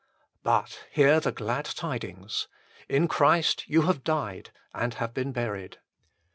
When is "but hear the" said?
0.41-1.31